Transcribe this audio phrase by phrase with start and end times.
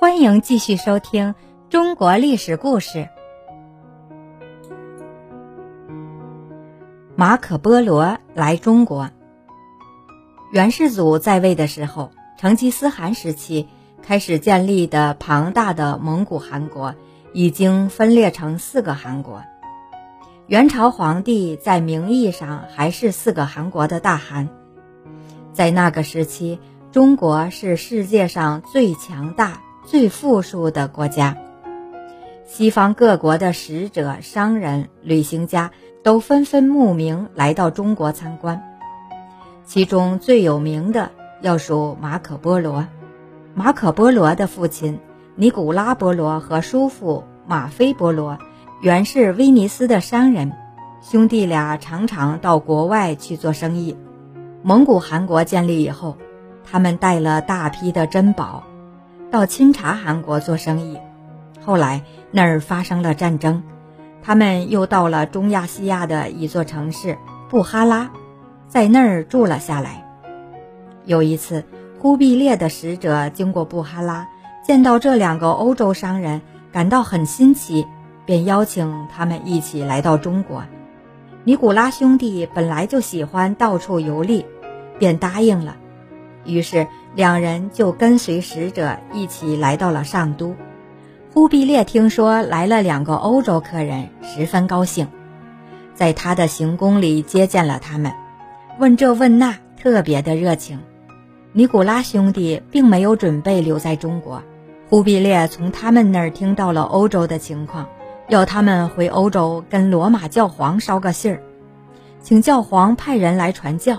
[0.00, 1.34] 欢迎继续收听
[1.70, 3.08] 中国历史故事。
[7.16, 9.10] 马可·波罗来中国。
[10.52, 13.66] 元世祖在位的时候，成吉思汗时期
[14.00, 16.94] 开始建立的庞大的蒙古汗国，
[17.32, 19.42] 已经分裂成四个汗国。
[20.46, 24.48] 元朝皇帝在名义上还是四个汗国的大汗。
[25.52, 26.60] 在那个时期，
[26.92, 29.60] 中国是世界上最强大。
[29.90, 31.38] 最富庶的国家，
[32.44, 35.70] 西方各国的使者、商人、旅行家
[36.04, 38.62] 都纷纷慕名来到中国参观。
[39.64, 42.86] 其中最有名的要数马可·波罗。
[43.54, 45.00] 马可·波罗的父亲
[45.36, 48.36] 尼古拉·波罗和叔父马菲·波罗
[48.82, 50.52] 原是威尼斯的商人，
[51.00, 53.96] 兄弟俩常常到国外去做生意。
[54.62, 56.18] 蒙古汗国建立以后，
[56.70, 58.64] 他们带了大批的珍宝。
[59.30, 60.98] 到钦察汗国做生意，
[61.62, 63.62] 后来那儿发生了战争，
[64.22, 67.18] 他们又到了中亚西亚的一座城市
[67.50, 68.10] 布哈拉，
[68.68, 70.02] 在那儿住了下来。
[71.04, 71.64] 有一次，
[71.98, 74.26] 忽必烈的使者经过布哈拉，
[74.64, 76.40] 见到这两个欧洲商人，
[76.72, 77.86] 感到很新奇，
[78.24, 80.64] 便邀请他们一起来到中国。
[81.44, 84.46] 尼古拉兄弟本来就喜欢到处游历，
[84.98, 85.76] 便答应了。
[86.46, 86.86] 于是。
[87.18, 90.54] 两人就跟随使者一起来到了上都。
[91.34, 95.04] 忽必烈听说来了两个欧洲客人，十分高兴，
[95.96, 98.12] 在他的行宫里接见了他们，
[98.78, 100.78] 问这问那，特别的热情。
[101.50, 104.40] 尼古拉兄弟并没有准备留在中国。
[104.88, 107.84] 忽必烈从他们那儿听到了欧洲的情况，
[108.28, 111.42] 要他们回欧洲跟罗马教皇捎个信儿，
[112.22, 113.98] 请教皇派人来传教。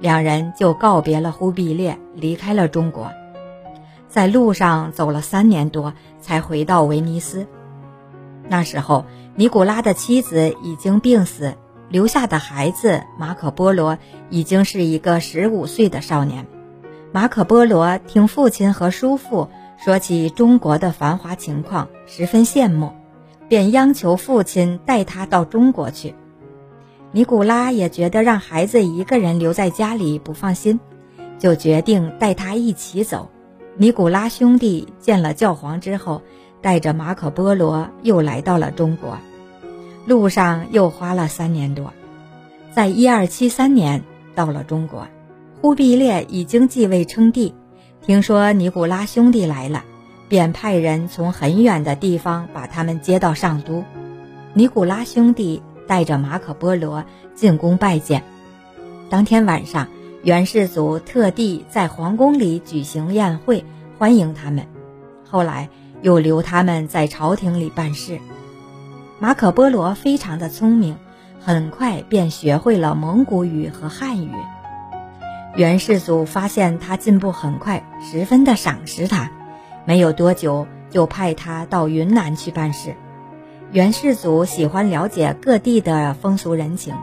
[0.00, 3.10] 两人就告别了忽必烈，离开了中国，
[4.08, 7.46] 在路上走了三年多，才回到威尼斯。
[8.48, 9.04] 那时候，
[9.34, 11.54] 尼古拉的妻子已经病死，
[11.88, 13.98] 留下的孩子马可·波罗
[14.30, 16.46] 已经是一个十五岁的少年。
[17.12, 22.92] 马可·波罗听父亲和叔父说起中国的繁华情况，十分羡慕，
[23.48, 26.14] 便央求父亲带他到中国去。
[27.10, 30.78] 尼古拉也觉得让孩子一个人留在家里不放心，
[31.38, 33.30] 就决定带他一起走。
[33.78, 36.20] 尼古拉兄弟见了教皇之后，
[36.60, 39.16] 带着马可·波罗又来到了中国，
[40.04, 41.94] 路上又花了三年多，
[42.74, 44.04] 在一二七三年
[44.34, 45.06] 到了中国。
[45.62, 47.54] 忽必烈已经继位称帝，
[48.02, 49.82] 听说尼古拉兄弟来了，
[50.28, 53.82] 便派人从很远的地方把他们接到上都。
[54.52, 55.62] 尼古拉兄弟。
[55.88, 57.04] 带着马可·波罗
[57.34, 58.22] 进宫拜见。
[59.10, 59.88] 当天晚上，
[60.22, 63.64] 元世祖特地在皇宫里举行宴会
[63.98, 64.66] 欢迎他们，
[65.28, 65.68] 后来
[66.02, 68.20] 又留他们在朝廷里办事。
[69.18, 70.96] 马可·波罗非常的聪明，
[71.40, 74.30] 很快便学会了蒙古语和汉语。
[75.56, 79.30] 元世祖发现他进步很快，十分的赏识他，
[79.86, 82.94] 没有多久就派他到云南去办事。
[83.70, 86.94] 元世祖喜欢了解各地的风俗人情。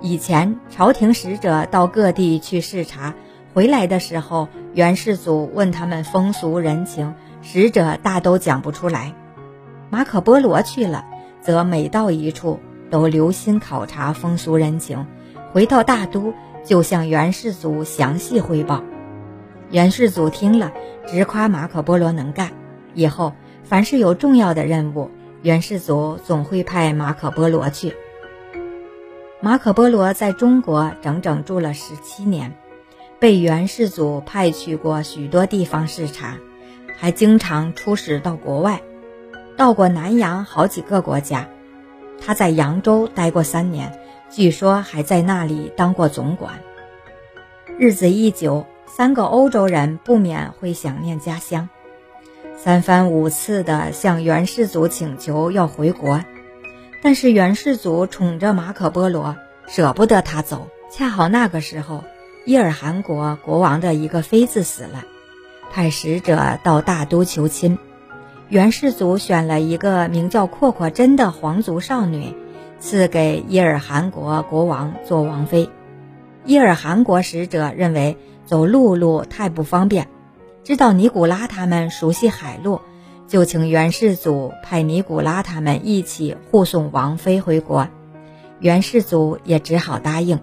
[0.00, 3.14] 以前朝廷使者到各地去视察，
[3.54, 9.14] 回来的时候，元世祖问他们风俗人情，使者大都讲不出来。
[9.88, 11.04] 马可·波罗去了，
[11.40, 12.58] 则每到一处
[12.90, 15.06] 都留心考察风俗人情，
[15.52, 16.34] 回到大都
[16.64, 18.82] 就向元世祖详细汇报。
[19.70, 20.72] 元世祖听了，
[21.06, 22.50] 直夸马可·波罗能干，
[22.94, 23.32] 以后
[23.62, 25.08] 凡是有重要的任务。
[25.44, 27.94] 元世祖总会派马可·波罗去。
[29.42, 32.56] 马可·波罗在中国整整住了十七年，
[33.18, 36.38] 被元世祖派去过许多地方视察，
[36.96, 38.80] 还经常出使到国外，
[39.54, 41.46] 到过南洋好几个国家。
[42.18, 44.00] 他在扬州待过三年，
[44.30, 46.54] 据说还在那里当过总管。
[47.78, 51.68] 日子一久，三个欧洲人不免会想念家乡。
[52.56, 56.24] 三番五次地向元世祖请求要回国，
[57.02, 59.36] 但是元世祖宠着马可·波罗，
[59.66, 60.68] 舍不得他走。
[60.90, 62.04] 恰好那个时候，
[62.46, 65.04] 伊尔汗国国王的一个妃子死了，
[65.72, 67.78] 派使者到大都求亲。
[68.48, 72.34] 元世祖选了一个名叫阔阔真的皇族少女，
[72.78, 75.68] 赐给伊尔汗国国王做王妃。
[76.44, 78.16] 伊尔汗国使者认为
[78.46, 80.08] 走陆路太不方便。
[80.64, 82.80] 知道尼古拉他们熟悉海路，
[83.28, 87.86] 就请元世祖派尼古拉他们一起护送王妃回国。
[88.60, 90.40] 元世祖也只好答应。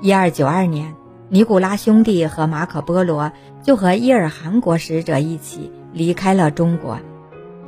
[0.00, 0.96] 一二九二年，
[1.28, 3.30] 尼古拉兄弟和马可·波罗
[3.62, 6.98] 就和伊尔汗国使者一起离开了中国，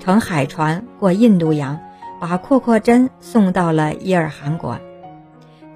[0.01, 1.79] 乘海船过印度洋，
[2.21, 4.81] 把阔阔真送到了伊尔汗国。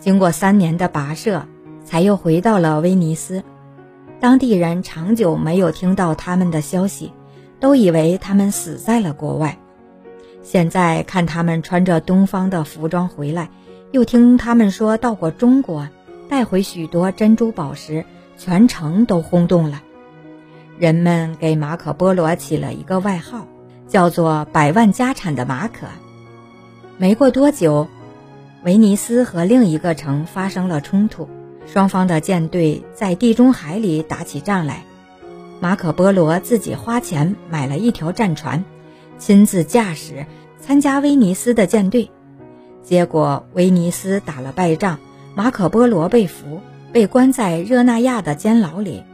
[0.00, 1.46] 经过三年的跋涉，
[1.84, 3.44] 才又回到了威尼斯。
[4.22, 7.12] 当地人长久没有听到他们的消息，
[7.58, 9.58] 都以为他们死在了国外。
[10.44, 13.50] 现在看他们穿着东方的服装回来，
[13.90, 15.88] 又听他们说到过中国，
[16.28, 18.04] 带回许多珍珠宝石，
[18.38, 19.82] 全城都轰动了。
[20.78, 23.48] 人们给马可·波罗起了一个外号，
[23.88, 25.88] 叫做“百万家产的马可”。
[26.96, 27.88] 没过多久。
[28.62, 31.28] 威尼斯和另一个城发生了冲突，
[31.66, 34.84] 双方的舰队在地中海里打起仗来。
[35.60, 38.64] 马可·波罗自己花钱买了一条战船，
[39.18, 40.26] 亲自驾驶
[40.58, 42.10] 参加威尼斯的舰队。
[42.82, 44.98] 结果威尼斯打了败仗，
[45.34, 46.60] 马可·波罗被俘，
[46.92, 49.04] 被关在热那亚的监牢里。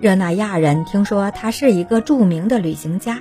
[0.00, 3.18] 热那亚人听说他是一个著名的旅行家，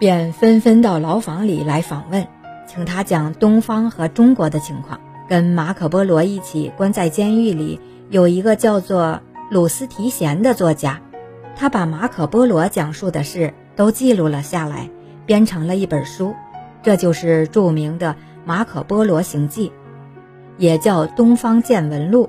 [0.00, 2.26] 便纷纷到牢房里来访问。
[2.66, 4.98] 请他讲东方和中国的情况。
[5.28, 7.80] 跟马可·波罗一起关在监狱里
[8.10, 9.20] 有一个叫做
[9.50, 11.00] 鲁斯提贤的作家，
[11.56, 14.90] 他把马可·波罗讲述的事都记录了下来，
[15.24, 16.34] 编成了一本书，
[16.82, 18.10] 这就是著名的
[18.44, 19.68] 《马可·波罗行记》，
[20.58, 22.26] 也叫《东方见闻录》。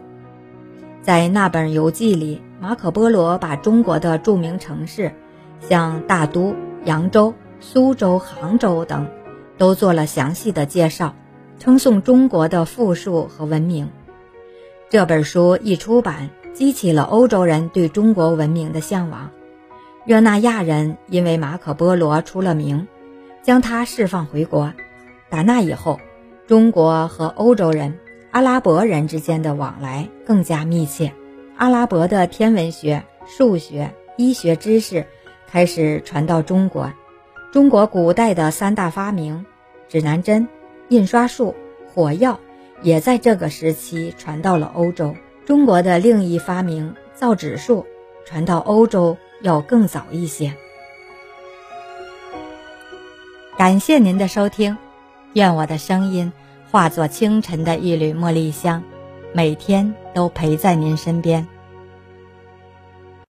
[1.01, 5.11] 在那本游记里，马可·波罗把中国的著名城市，
[5.59, 6.55] 像大都、
[6.85, 9.07] 扬州、苏州、杭州等。
[9.55, 11.13] 都做了详细的介绍，
[11.59, 13.89] 称颂中国的富庶和文明。
[14.89, 19.31] 这本书一出版，激起了欧洲人对中国文明的向往。
[20.05, 22.87] 热那亚人因为马可·波罗出了名，
[23.41, 24.73] 将他释放回国。
[25.29, 25.99] 打那以后，
[26.45, 27.97] 中国和欧洲人、
[28.31, 31.13] 阿拉伯人之间的往来更加密切。
[31.55, 35.05] 阿拉伯的天文学、数学、医学知识
[35.47, 36.91] 开始传到中国。
[37.51, 39.45] 中国古代的三大发明——
[39.87, 40.47] 指南针、
[40.93, 41.55] 印刷术、
[41.91, 42.39] 火药，
[42.83, 45.15] 也在这个时期传到了欧洲。
[45.43, 47.83] 中国的另一发明——造纸术，
[48.27, 50.53] 传到欧洲要更早一些。
[53.57, 54.77] 感谢您的收听，
[55.33, 56.31] 愿我的声音
[56.69, 58.83] 化作清晨的一缕茉莉香，
[59.33, 61.47] 每天都陪在您身边。